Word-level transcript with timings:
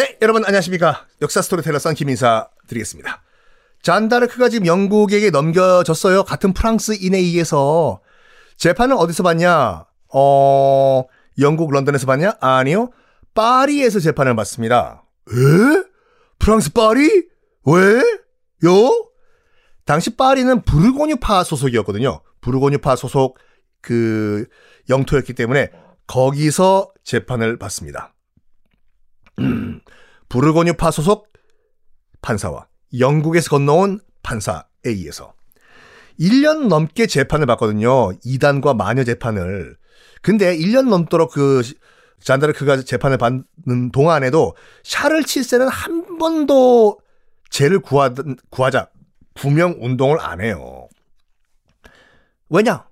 네, 0.00 0.16
여러분 0.22 0.42
안녕하십니까. 0.46 1.06
역사 1.20 1.42
스토리텔러 1.42 1.78
썬킴 1.78 2.08
인사 2.08 2.48
드리겠습니다. 2.68 3.22
잔다르크가 3.82 4.48
지금 4.48 4.66
영국에게 4.66 5.28
넘겨졌어요. 5.28 6.24
같은 6.24 6.54
프랑스인에 6.54 7.18
의해서. 7.18 8.00
재판은 8.56 8.96
어디서 8.96 9.22
받냐? 9.22 9.84
어, 10.14 11.04
영국 11.38 11.70
런던에서 11.70 12.06
받냐? 12.06 12.38
아니요. 12.40 12.92
파리에서 13.34 14.00
재판을 14.00 14.34
받습니다. 14.36 15.04
에? 15.28 15.34
프랑스 16.38 16.72
파리? 16.72 17.26
왜? 17.66 18.00
요? 18.64 19.10
당시 19.84 20.16
파리는 20.16 20.62
부르고뉴파 20.62 21.44
소속이었거든요. 21.44 22.22
부르고뉴파 22.40 22.96
소속 22.96 23.36
그 23.82 24.46
영토였기 24.88 25.34
때문에 25.34 25.70
거기서 26.06 26.90
재판을 27.04 27.58
받습니다. 27.58 28.14
음, 29.40 29.80
부르고뉴파 30.28 30.90
소속 30.90 31.28
판사와 32.22 32.66
영국에서 32.98 33.50
건너온 33.50 34.00
판사에 34.22 34.62
의해서 34.84 35.34
1년 36.18 36.68
넘게 36.68 37.06
재판을 37.06 37.46
받거든요. 37.46 38.12
이단과 38.24 38.74
마녀 38.74 39.04
재판을. 39.04 39.76
근데 40.22 40.56
1년 40.56 40.88
넘도록 40.88 41.32
그 41.32 41.62
잔다르크가 42.22 42.82
재판을 42.82 43.16
받는 43.16 43.90
동안에도 43.92 44.54
샤를 44.82 45.24
칠세는 45.24 45.68
한 45.68 46.18
번도 46.18 47.00
죄를 47.48 47.80
구하, 47.80 48.12
구하자 48.50 48.90
구명 49.34 49.76
운동을 49.80 50.20
안 50.20 50.42
해요. 50.42 50.88
왜냐? 52.50 52.86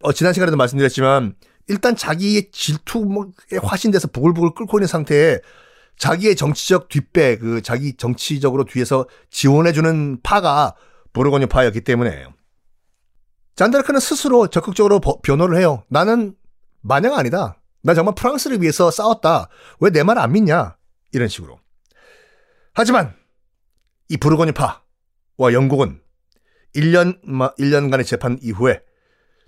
어, 0.00 0.12
지난 0.12 0.32
시간에도 0.32 0.56
말씀드렸지만 0.56 1.34
일단 1.68 1.96
자기의 1.96 2.50
질투에 2.50 3.58
화신돼서 3.62 4.08
부글부글 4.08 4.54
끓고 4.54 4.78
있는 4.78 4.86
상태에 4.86 5.40
자기의 5.98 6.36
정치적 6.36 6.88
뒷배, 6.88 7.38
그 7.38 7.62
자기 7.62 7.96
정치적으로 7.96 8.64
뒤에서 8.64 9.06
지원해주는 9.30 10.20
파가 10.22 10.74
보르고뉴 11.12 11.46
파였기 11.46 11.82
때문에 11.82 12.26
잔다르크는 13.56 14.00
스스로 14.00 14.48
적극적으로 14.48 15.00
변호를 15.00 15.56
해요. 15.58 15.84
나는 15.88 16.34
마녀가 16.80 17.18
아니다. 17.18 17.60
나 17.82 17.94
정말 17.94 18.14
프랑스를 18.14 18.60
위해서 18.60 18.90
싸웠다. 18.90 19.48
왜 19.80 19.90
내 19.90 20.02
말 20.02 20.18
안 20.18 20.32
믿냐? 20.32 20.76
이런 21.12 21.28
식으로. 21.28 21.58
하지만 22.72 23.14
이 24.08 24.16
부르고뉴 24.16 24.52
파와 24.52 25.52
영국은 25.52 26.00
1년 26.74 27.22
1년간의 27.58 28.04
재판 28.04 28.36
이후에 28.42 28.80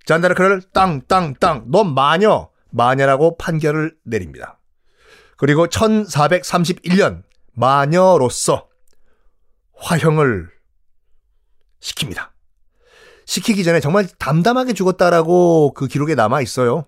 잔다르크를 0.05 0.63
땅땅땅너 0.73 1.83
마녀 1.85 2.51
마녀라고 2.71 3.37
판결을 3.37 3.97
내립니다. 4.05 4.61
그리고 5.37 5.67
1431년 5.67 7.23
마녀로서 7.53 8.69
화형을 9.75 10.51
시킵니다. 11.81 12.31
시키기 13.27 13.65
전에 13.65 13.81
정말 13.81 14.07
담담하게 14.07 14.73
죽었다라고 14.73 15.73
그 15.75 15.89
기록에 15.89 16.15
남아 16.15 16.41
있어요. 16.43 16.87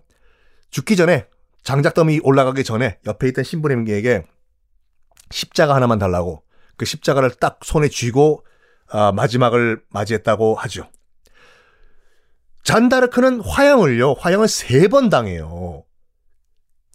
죽기 0.71 0.97
전에 0.97 1.27
장작더미 1.63 2.21
올라가기 2.23 2.65
전에 2.65 2.99
옆에 3.07 3.29
있던 3.29 3.45
신부님에게 3.45 4.25
십자가 5.31 5.75
하나만 5.75 5.99
달라고 5.99 6.43
그 6.77 6.85
십자가를 6.85 7.31
딱 7.31 7.59
손에 7.63 7.89
쥐고 7.89 8.45
아, 8.91 9.13
마지막을 9.13 9.83
맞이했다고 9.91 10.55
하죠. 10.55 10.89
잔다르크는 12.65 13.41
화형을요, 13.41 14.15
화형을 14.15 14.49
세 14.49 14.89
번 14.89 15.09
당해요. 15.11 15.85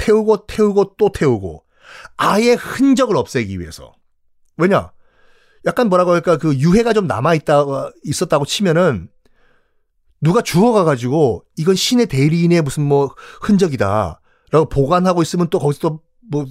태우고 0.03 0.47
태우고 0.47 0.95
또 0.97 1.11
태우고 1.11 1.63
아예 2.17 2.53
흔적을 2.53 3.15
없애기 3.15 3.59
위해서. 3.59 3.93
왜냐? 4.57 4.91
약간 5.65 5.89
뭐라고 5.89 6.11
할까 6.11 6.37
그 6.37 6.55
유해가 6.55 6.93
좀 6.93 7.07
남아 7.07 7.35
있다 7.35 7.65
있었다고 8.03 8.45
치면은 8.45 9.09
누가 10.21 10.41
죽어가 10.41 10.83
가지고 10.83 11.43
이건 11.57 11.75
신의 11.75 12.07
대리인의 12.07 12.61
무슨 12.61 12.83
뭐 12.83 13.13
흔적이다라고 13.41 14.69
보관하고 14.69 15.21
있으면 15.21 15.49
또 15.49 15.59
거기서 15.59 15.79
또 15.79 15.99
뭐 16.31 16.45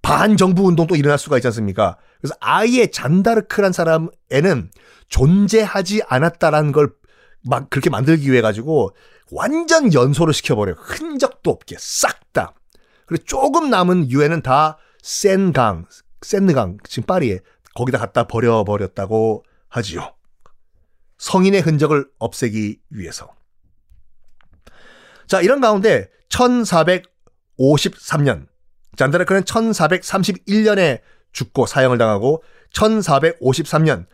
반정부 0.00 0.64
운동 0.64 0.86
또 0.86 0.96
일어날 0.96 1.18
수가 1.18 1.38
있지 1.38 1.46
않습니까? 1.48 1.96
그래서 2.20 2.34
아예 2.40 2.86
잔다르크란 2.86 3.72
사람에는 3.72 4.70
존재하지 5.08 6.02
않았다라는 6.08 6.72
걸 6.72 7.04
막 7.46 7.68
그렇게 7.70 7.90
만들기 7.90 8.30
위해 8.30 8.40
가지고 8.40 8.94
완전 9.30 9.92
연소를 9.92 10.32
시켜버려요. 10.34 10.76
흔적도 10.78 11.50
없게 11.50 11.76
싹 11.78 12.32
다. 12.32 12.54
그리고 13.06 13.24
조금 13.24 13.70
남은 13.70 14.10
유해는 14.10 14.42
다 14.42 14.78
센강, 15.02 15.86
센느강, 16.22 16.78
지금 16.88 17.06
파리에 17.06 17.40
거기다 17.74 17.98
갖다 17.98 18.26
버려버렸다고 18.26 19.44
하지요. 19.68 20.14
성인의 21.18 21.60
흔적을 21.60 22.06
없애기 22.18 22.80
위해서. 22.90 23.30
자, 25.26 25.40
이런 25.40 25.60
가운데 25.60 26.08
1453년, 26.28 28.46
잔다르크는 28.96 29.42
1431년에 29.42 31.00
죽고 31.32 31.66
사형을 31.66 31.98
당하고 31.98 32.42
1453년 32.72 34.06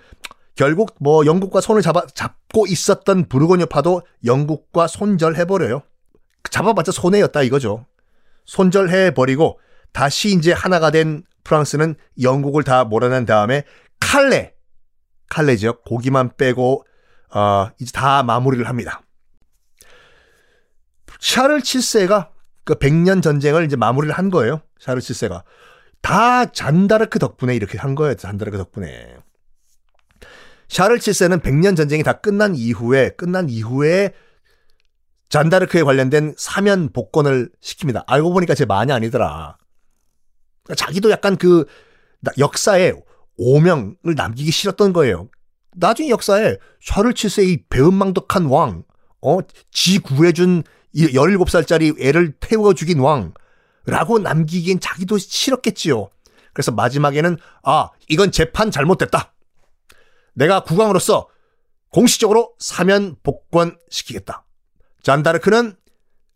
결국 0.54 0.94
뭐 1.00 1.26
영국과 1.26 1.60
손을 1.60 1.82
잡아, 1.82 2.06
잡고 2.06 2.66
있었던 2.66 3.28
부르고뉴파도 3.28 4.02
영국과 4.24 4.86
손절해 4.86 5.44
버려요. 5.46 5.82
잡아봤자 6.50 6.92
손해였다 6.92 7.42
이거죠. 7.42 7.86
손절해 8.50 9.12
버리고 9.12 9.60
다시 9.92 10.30
이제 10.30 10.50
하나가 10.52 10.90
된 10.90 11.22
프랑스는 11.44 11.94
영국을 12.20 12.64
다 12.64 12.82
몰아낸 12.82 13.24
다음에 13.24 13.62
칼레, 14.00 14.54
칼레 15.28 15.54
지역 15.54 15.84
고기만 15.84 16.32
빼고 16.36 16.84
어, 17.32 17.70
이제 17.78 17.92
다 17.92 18.24
마무리를 18.24 18.68
합니다. 18.68 19.02
샤를 21.20 21.60
7세가 21.60 22.30
그 22.64 22.74
100년 22.74 23.22
전쟁을 23.22 23.64
이제 23.66 23.76
마무리를 23.76 24.12
한 24.12 24.30
거예요. 24.30 24.62
샤를 24.80 25.00
7세가. 25.00 25.44
다 26.02 26.46
잔다르크 26.46 27.20
덕분에 27.20 27.54
이렇게 27.54 27.78
한 27.78 27.94
거예요. 27.94 28.14
잔다르크 28.16 28.58
덕분에. 28.58 29.16
샤를 30.68 30.98
7세는 30.98 31.40
100년 31.40 31.76
전쟁이 31.76 32.02
다 32.02 32.14
끝난 32.14 32.56
이후에 32.56 33.10
끝난 33.10 33.48
이후에 33.48 34.12
잔다르크에 35.30 35.82
관련된 35.82 36.34
사면 36.36 36.92
복권을 36.92 37.50
시킵니다. 37.62 38.02
알고 38.06 38.32
보니까 38.32 38.54
제 38.54 38.64
많이 38.64 38.92
아니더라. 38.92 39.56
그러니까 40.64 40.84
자기도 40.84 41.10
약간 41.10 41.36
그 41.36 41.64
역사에 42.36 42.92
오명을 43.36 44.14
남기기 44.16 44.50
싫었던 44.50 44.92
거예요. 44.92 45.28
나중에 45.76 46.10
역사에 46.10 46.56
샤를 46.82 47.14
7세의 47.14 47.64
배은망덕한 47.70 48.46
왕, 48.46 48.82
어, 49.22 49.38
지 49.70 50.00
구해준 50.00 50.64
17살짜리 50.94 52.00
애를 52.02 52.32
태워 52.40 52.74
죽인 52.74 52.98
왕, 52.98 53.32
라고 53.86 54.18
남기기엔 54.18 54.80
자기도 54.80 55.16
싫었겠지요. 55.16 56.10
그래서 56.52 56.72
마지막에는, 56.72 57.38
아, 57.62 57.90
이건 58.08 58.32
재판 58.32 58.72
잘못됐다. 58.72 59.32
내가 60.34 60.64
국왕으로서 60.64 61.28
공식적으로 61.90 62.52
사면 62.58 63.16
복권 63.22 63.78
시키겠다. 63.88 64.44
잔다르크는 65.02 65.74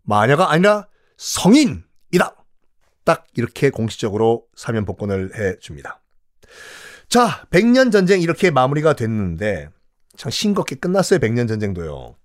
마녀가 0.03 0.51
아니라 0.51 0.89
성인이다. 1.17 2.37
딱 3.05 3.27
이렇게 3.35 3.71
공식적으로 3.71 4.47
사면 4.55 4.85
복권을 4.85 5.37
해 5.37 5.59
줍니다. 5.59 6.01
자, 7.09 7.47
백년 7.51 7.91
전쟁 7.91 8.21
이렇게 8.21 8.51
마무리가 8.51 8.95
됐는데 8.95 9.69
참 10.17 10.31
싱겁게 10.31 10.77
끝났어요. 10.77 11.19
백년 11.21 11.47
전쟁도요. 11.47 12.17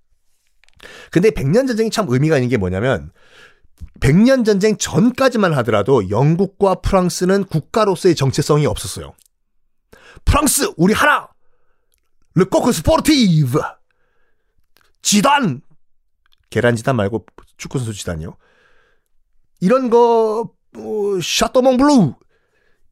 근데 1.11 1.31
백년 1.31 1.67
전쟁이 1.67 1.89
참 1.89 2.05
의미가 2.09 2.37
있는 2.37 2.49
게 2.49 2.57
뭐냐면 2.57 3.11
백년 3.99 4.43
전쟁 4.43 4.77
전까지만 4.77 5.53
하더라도 5.57 6.09
영국과 6.09 6.75
프랑스는 6.75 7.45
국가로서의 7.45 8.15
정체성이 8.15 8.65
없었어요. 8.65 9.13
프랑스 10.25 10.71
우리 10.77 10.93
하나. 10.93 11.29
르코크 12.35 12.71
스포르티브. 12.71 13.59
지단. 15.01 15.61
계란 16.49 16.75
지단 16.75 16.95
말고 16.95 17.25
축구 17.57 17.79
선수 17.79 17.93
지단이요. 17.93 18.35
이런 19.61 19.89
거 19.89 20.51
어, 20.77 21.19
샤토몽 21.21 21.77
블루 21.77 22.15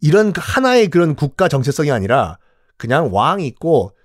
이런 0.02 0.34
그 0.34 0.42
하나의 0.44 0.90
그런 0.90 1.16
국가 1.16 1.48
정체성이 1.48 1.92
아니라 1.92 2.38
그냥 2.78 3.10
왕 3.14 3.40
있고 3.42 3.96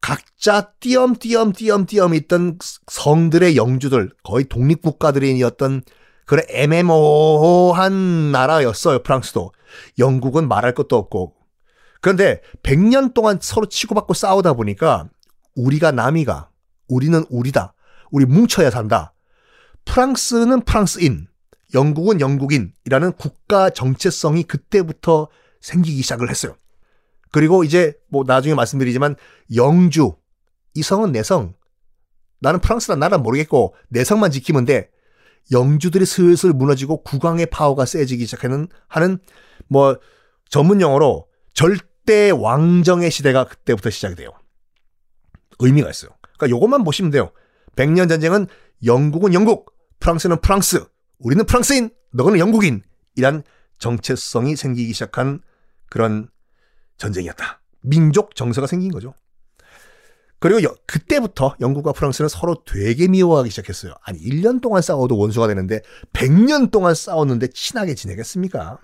각자 0.00 0.72
띄엄띄엄 0.80 1.52
띄엄띄엄 1.52 2.14
있던 2.14 2.58
성들의 2.86 3.56
영주들 3.56 4.10
거의 4.22 4.44
독립국가들이었던 4.44 5.82
그런 6.24 6.44
애매모호한 6.50 8.32
나라였어요 8.32 9.02
프랑스도. 9.02 9.52
영국은 9.98 10.46
말할 10.46 10.74
것도 10.74 10.96
없고. 10.96 11.34
그런데 12.00 12.42
100년 12.62 13.14
동안 13.14 13.38
서로 13.40 13.66
치고받고 13.66 14.14
싸우다 14.14 14.52
보니까 14.52 15.08
우리가 15.56 15.90
남이가 15.90 16.50
우리는 16.86 17.24
우리다 17.28 17.74
우리 18.10 18.24
뭉쳐야 18.26 18.70
산다 18.70 19.14
프랑스는 19.84 20.62
프랑스인 20.62 21.28
영국은 21.74 22.20
영국인이라는 22.20 23.12
국가 23.12 23.70
정체성이 23.70 24.44
그때부터 24.44 25.28
생기기 25.60 26.02
시작을 26.02 26.30
했어요. 26.30 26.56
그리고 27.30 27.64
이제 27.64 27.94
뭐 28.08 28.24
나중에 28.26 28.54
말씀드리지만 28.54 29.16
영주 29.54 30.14
이 30.74 30.82
성은 30.82 31.12
내 31.12 31.22
성. 31.22 31.54
나는 32.40 32.60
프랑스란 32.60 32.98
나라 32.98 33.18
모르겠고 33.18 33.74
내 33.88 34.04
성만 34.04 34.30
지키면 34.30 34.64
돼. 34.64 34.90
영주들이 35.50 36.06
슬슬 36.06 36.52
무너지고 36.52 37.02
국왕의 37.02 37.46
파워가 37.46 37.86
세지기 37.86 38.26
시작하는 38.26 38.68
하는 38.86 39.18
뭐 39.66 39.98
전문 40.48 40.80
용어로 40.80 41.26
절대 41.54 42.30
왕정의 42.30 43.10
시대가 43.10 43.44
그때부터 43.44 43.90
시작이 43.90 44.14
돼요. 44.14 44.30
의미가 45.58 45.90
있어요. 45.90 46.10
그러니까 46.36 46.56
요것만 46.56 46.84
보시면 46.84 47.10
돼요. 47.10 47.32
백년 47.76 48.08
전쟁은 48.08 48.46
영국은 48.84 49.34
영국, 49.34 49.74
프랑스는 50.00 50.40
프랑스, 50.40 50.84
우리는 51.18 51.44
프랑스인, 51.44 51.90
너는 52.12 52.38
영국인 52.38 52.82
이란 53.16 53.42
정체성이 53.78 54.56
생기기 54.56 54.92
시작한 54.92 55.40
그런 55.88 56.28
전쟁이었다. 56.96 57.60
민족 57.80 58.34
정서가 58.34 58.66
생긴 58.66 58.90
거죠. 58.90 59.14
그리고 60.40 60.62
여, 60.62 60.74
그때부터 60.86 61.56
영국과 61.60 61.92
프랑스는 61.92 62.28
서로 62.28 62.62
되게 62.64 63.08
미워하기 63.08 63.50
시작했어요. 63.50 63.94
아니 64.02 64.20
1년 64.20 64.60
동안 64.60 64.82
싸워도 64.82 65.18
원수가 65.18 65.48
되는데 65.48 65.80
100년 66.12 66.70
동안 66.70 66.94
싸웠는데 66.94 67.48
친하게 67.48 67.94
지내겠습니까? 67.94 68.78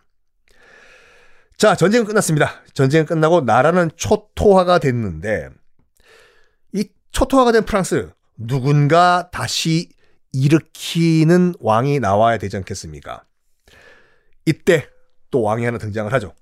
자, 1.57 1.77
전쟁은 1.77 2.07
끝났습니다. 2.07 2.63
전쟁은 2.73 3.07
끝나고 3.07 3.43
나라는 3.43 3.91
초토화가 3.95 4.81
됐는데 4.81 5.51
이 6.73 6.89
초토화가 7.13 7.53
된 7.53 7.65
프랑스 7.65 8.11
누군가 8.37 9.31
다시 9.31 9.89
일으키는 10.33 11.55
왕이 11.61 12.01
나와야 12.01 12.39
되지 12.39 12.57
않겠습니까? 12.57 13.25
이때 14.47 14.89
또 15.31 15.43
왕이 15.43 15.65
하나 15.65 15.79
등장을 15.79 16.13
하죠. 16.13 16.35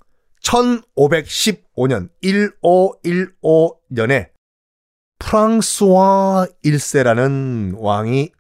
1515년 0.43 2.09
1515년에 2.23 4.31
프랑스와 5.19 6.47
1세라는 6.65 7.77
왕이 7.79 8.33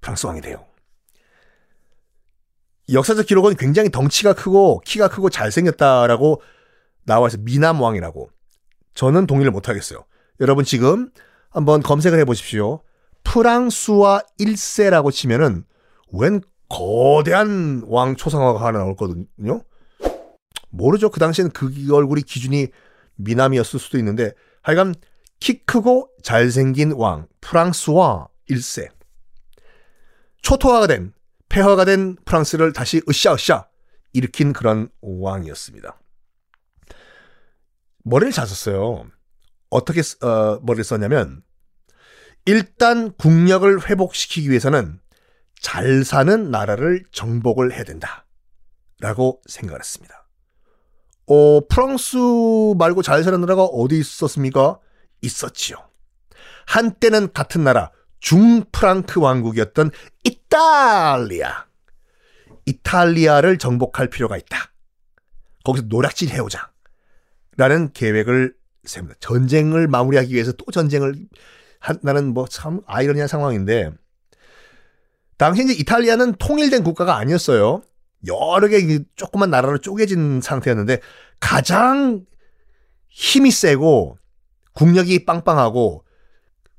프랑스 0.00 0.26
왕이 0.26 0.40
돼요. 0.40 0.66
역사적 2.92 3.26
기록은 3.26 3.56
굉장히 3.56 3.90
덩치가 3.90 4.34
크고 4.34 4.80
키가 4.84 5.08
크고 5.08 5.30
잘생겼다라고 5.30 6.42
나와 7.04 7.28
있어 7.28 7.38
미남 7.38 7.80
왕이라고. 7.80 8.30
저는 8.94 9.26
동의를 9.26 9.50
못 9.50 9.68
하겠어요. 9.68 10.04
여러분 10.40 10.64
지금 10.64 11.10
한번 11.50 11.82
검색을 11.82 12.18
해 12.18 12.24
보십시오. 12.24 12.82
프랑스와 13.28 14.22
1세라고 14.40 15.12
치면은 15.12 15.64
웬 16.12 16.40
거대한 16.70 17.82
왕 17.86 18.16
초상화가 18.16 18.64
하나 18.64 18.78
나올거든요. 18.78 19.62
모르죠. 20.70 21.10
그 21.10 21.20
당시에는 21.20 21.52
그 21.52 21.70
얼굴이 21.92 22.22
기준이 22.22 22.68
미남이었을 23.16 23.78
수도 23.78 23.98
있는데 23.98 24.32
하여간 24.62 24.94
키 25.40 25.64
크고 25.64 26.08
잘생긴 26.22 26.92
왕 26.92 27.26
프랑스와 27.42 28.28
1세 28.50 28.88
초토화가 30.40 30.86
된 30.86 31.12
폐허가 31.50 31.84
된 31.84 32.16
프랑스를 32.24 32.72
다시 32.72 33.02
으쌰으쌰 33.08 33.68
일으킨 34.14 34.54
그런 34.54 34.88
왕이었습니다. 35.02 36.00
머리를 38.04 38.32
잘 38.32 38.46
썼어요. 38.46 39.06
어떻게 39.68 40.00
어, 40.24 40.60
머리를 40.62 40.82
썼냐면 40.84 41.42
일단 42.46 43.12
국력을 43.12 43.88
회복시키기 43.88 44.48
위해서는 44.48 45.00
잘 45.60 46.04
사는 46.04 46.50
나라를 46.50 47.04
정복을 47.12 47.72
해야 47.72 47.84
된다. 47.84 48.26
라고 49.00 49.40
생각을 49.46 49.80
했습니다. 49.80 50.26
어, 51.26 51.66
프랑스 51.68 52.16
말고 52.76 53.02
잘 53.02 53.22
사는 53.22 53.40
나라가 53.40 53.64
어디 53.64 53.98
있었습니까? 53.98 54.78
있었지요. 55.20 55.76
한때는 56.66 57.32
같은 57.32 57.64
나라 57.64 57.90
중프랑크 58.20 59.20
왕국이었던 59.20 59.90
이탈리아. 60.24 61.66
이탈리아를 62.66 63.58
정복할 63.58 64.08
필요가 64.08 64.36
있다. 64.36 64.72
거기서 65.64 65.86
노략질 65.88 66.30
해오자. 66.30 66.70
라는 67.56 67.92
계획을 67.92 68.54
세웁니다. 68.84 69.18
전쟁을 69.20 69.88
마무리하기 69.88 70.32
위해서 70.32 70.52
또 70.52 70.70
전쟁을 70.70 71.14
한다는 71.80 72.34
뭐 72.34 72.46
참 72.48 72.80
아이러니한 72.86 73.28
상황인데 73.28 73.92
당시 75.36 75.62
이제 75.64 75.72
이탈리아는 75.74 76.34
통일된 76.34 76.82
국가가 76.82 77.16
아니었어요. 77.16 77.82
여러 78.26 78.66
개 78.68 78.98
조그만 79.14 79.50
나라로 79.50 79.78
쪼개진 79.78 80.40
상태였는데 80.40 81.00
가장 81.38 82.24
힘이 83.08 83.50
세고 83.52 84.18
국력이 84.74 85.24
빵빵하고 85.24 86.04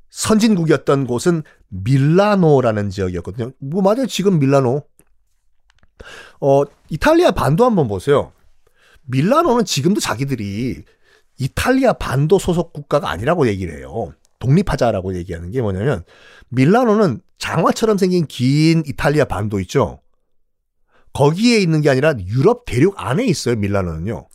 선진국이었던 0.10 1.08
곳은 1.08 1.44
밀라노라는 1.70 2.90
지역이었거든요. 2.90 3.52
뭐 3.60 3.82
맞아요. 3.82 4.08
지금 4.08 4.40
밀라노. 4.40 4.84
어, 6.42 6.64
이탈리아 6.90 7.32
반도 7.32 7.66
한번 7.66 7.88
보세요. 7.88 8.32
밀라노는 9.04 9.66
지금도 9.66 10.00
자기들이 10.00 10.84
이탈리아 11.38 11.94
반도 11.94 12.40
소속 12.40 12.74
국가가 12.74 13.10
아니라고 13.10 13.48
얘기를 13.48 13.78
해요. 13.78 14.14
독립하자라고 14.40 15.16
얘기하는 15.16 15.52
게 15.52 15.62
뭐냐면 15.62 16.04
밀라노는 16.50 17.22
장화처럼 17.38 17.98
생긴 17.98 18.26
긴 18.26 18.84
이탈리아 18.86 19.26
반도 19.26 19.60
있죠. 19.62 20.02
거기에 21.14 21.60
있는 21.60 21.82
게 21.82 21.90
아니라 21.90 22.14
유럽 22.28 22.66
대륙 22.66 22.94
안에 22.98 23.26
있어요. 23.26 23.56
밀라노는요. 23.56 24.28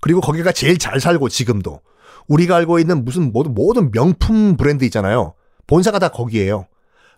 그리고 0.00 0.20
거기가 0.20 0.52
제일 0.52 0.78
잘 0.78 1.00
살고 1.00 1.28
지금도 1.28 1.80
우리가 2.28 2.56
알고 2.56 2.78
있는 2.78 3.04
무슨 3.04 3.32
모든 3.32 3.54
모든 3.54 3.90
명품 3.90 4.56
브랜드 4.56 4.84
있잖아요. 4.84 5.34
본사가 5.66 5.98
다 5.98 6.08
거기에요. 6.08 6.66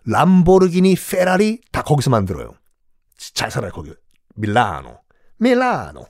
람보르기니, 0.05 0.95
페라리 0.95 1.61
다 1.71 1.81
거기서 1.81 2.09
만들어요. 2.09 2.51
잘 3.17 3.49
살아요 3.49 3.71
거기. 3.71 3.93
밀라노, 4.35 4.99
밀라노. 5.37 6.05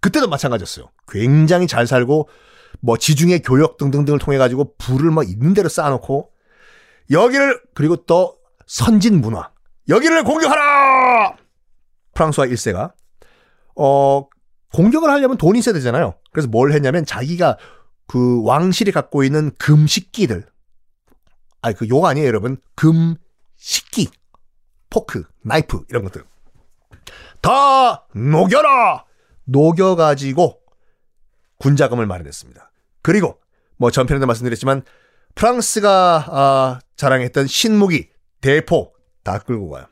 그때도 0.00 0.28
마찬가지였어요. 0.28 0.90
굉장히 1.08 1.66
잘 1.66 1.86
살고 1.86 2.28
뭐 2.80 2.96
지중해 2.96 3.40
교역 3.40 3.76
등등등을 3.76 4.18
통해 4.18 4.38
가지고 4.38 4.74
불을 4.78 5.10
막 5.10 5.28
있는 5.28 5.54
대로 5.54 5.68
쌓아놓고 5.68 6.30
여기를 7.10 7.60
그리고 7.74 7.96
또 7.96 8.38
선진 8.66 9.20
문화. 9.20 9.50
여기를 9.88 10.24
공격하라. 10.24 11.36
프랑스와 12.14 12.46
1세가. 12.46 12.92
어 13.76 14.26
공격을 14.74 15.08
하려면 15.10 15.36
돈이 15.38 15.60
있어야 15.60 15.72
되잖아요. 15.74 16.14
그래서 16.32 16.48
뭘 16.48 16.72
했냐면 16.72 17.04
자기가 17.06 17.56
그 18.06 18.42
왕실이 18.44 18.92
갖고 18.92 19.24
있는 19.24 19.50
금식기들. 19.58 20.46
아니 21.62 21.74
그 21.74 21.88
용 21.88 22.06
아니에요 22.06 22.26
여러분. 22.26 22.58
금식기. 22.76 24.08
포크 24.90 25.24
나이프 25.42 25.84
이런 25.90 26.04
것들. 26.04 26.24
다 27.40 28.06
녹여라! 28.14 29.04
녹여가지고 29.44 30.60
군자금을 31.58 32.06
마련했습니다. 32.06 32.67
그리고 33.02 33.38
뭐 33.76 33.90
전편에도 33.90 34.26
말씀드렸지만 34.26 34.82
프랑스가 35.34 36.24
아, 36.28 36.80
자랑했던 36.96 37.46
신무기 37.46 38.10
대포 38.40 38.92
다 39.22 39.38
끌고 39.38 39.70
가요. 39.70 39.86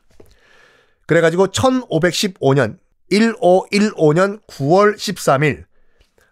그래가지고 1.05 1.47
1515년 1.47 2.79
1515년 3.11 4.41
9월 4.47 4.95
13일 4.95 5.65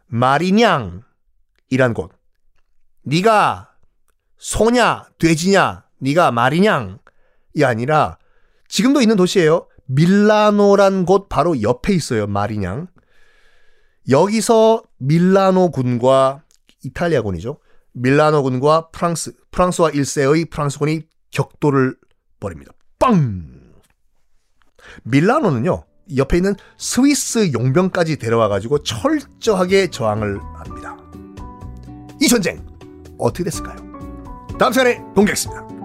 마리냥 0.08 1.04
이란 1.70 1.94
곳 1.94 2.12
네가 3.04 3.72
소냐 4.38 5.06
돼지냐 5.18 5.86
네가 6.00 6.32
말이냐이 6.32 6.98
아니라 7.64 8.18
지금도 8.68 9.02
있는 9.02 9.16
도시예요. 9.16 9.68
밀라노란 9.86 11.06
곳 11.06 11.30
바로 11.30 11.62
옆에 11.62 11.94
있어요. 11.94 12.28
마리냥. 12.28 12.88
여기서 14.10 14.84
밀라노 14.98 15.72
군과 15.72 16.44
이탈리아 16.86 17.22
군이죠. 17.22 17.60
밀라노 17.94 18.44
군과 18.44 18.90
프랑스, 18.90 19.34
프랑스와 19.52 19.92
1세의 19.92 20.50
프랑스군이 20.50 21.04
격돌을 21.32 21.98
벌입니다. 22.40 22.74
빵! 23.00 23.74
밀라노는요, 25.04 25.84
옆에 26.18 26.38
있는 26.38 26.56
스위스 26.78 27.52
용병까지 27.54 28.18
데려와가지고 28.18 28.84
철저하게 28.84 29.90
저항을 29.90 30.40
합니다. 30.56 30.98
이 32.22 32.28
전쟁, 32.28 32.66
어떻게 33.18 33.44
됐을까요? 33.46 33.78
다음 34.60 34.72
시간에 34.72 34.98
공개하겠습니다. 35.16 35.85